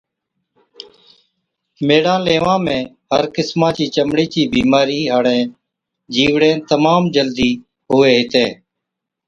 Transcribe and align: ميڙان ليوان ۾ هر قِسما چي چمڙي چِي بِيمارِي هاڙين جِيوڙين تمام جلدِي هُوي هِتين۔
ميڙان 1.87 2.19
ليوان 2.27 2.59
۾ 2.69 2.77
هر 3.11 3.23
قِسما 3.35 3.69
چي 3.77 3.85
چمڙي 3.95 4.25
چِي 4.33 4.41
بِيمارِي 4.53 4.99
هاڙين 5.13 5.43
جِيوڙين 6.13 6.57
تمام 6.71 7.01
جلدِي 7.15 7.51
هُوي 7.89 8.09
هِتين۔ 8.19 8.49